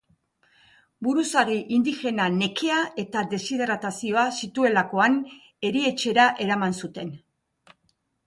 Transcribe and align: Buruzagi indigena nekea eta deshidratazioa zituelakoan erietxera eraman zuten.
Buruzagi 1.07 1.57
indigena 1.75 2.25
nekea 2.37 2.79
eta 3.03 3.23
deshidratazioa 3.35 4.23
zituelakoan 4.43 5.19
erietxera 5.71 6.25
eraman 6.47 6.75
zuten. 6.85 7.13